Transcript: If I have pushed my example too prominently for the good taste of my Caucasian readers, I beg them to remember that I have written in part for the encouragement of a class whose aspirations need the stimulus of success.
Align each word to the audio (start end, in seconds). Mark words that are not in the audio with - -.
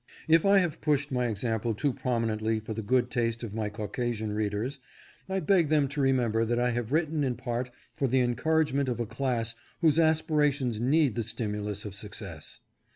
If 0.27 0.47
I 0.47 0.57
have 0.57 0.81
pushed 0.81 1.11
my 1.11 1.27
example 1.27 1.75
too 1.75 1.93
prominently 1.93 2.59
for 2.59 2.73
the 2.73 2.81
good 2.81 3.11
taste 3.11 3.43
of 3.43 3.53
my 3.53 3.69
Caucasian 3.69 4.33
readers, 4.33 4.79
I 5.29 5.39
beg 5.41 5.67
them 5.67 5.87
to 5.89 6.01
remember 6.01 6.43
that 6.43 6.57
I 6.57 6.71
have 6.71 6.91
written 6.91 7.23
in 7.23 7.35
part 7.35 7.69
for 7.95 8.07
the 8.07 8.21
encouragement 8.21 8.89
of 8.89 8.99
a 8.99 9.05
class 9.05 9.53
whose 9.81 9.99
aspirations 9.99 10.81
need 10.81 11.13
the 11.13 11.21
stimulus 11.21 11.85
of 11.85 11.93
success. 11.93 12.61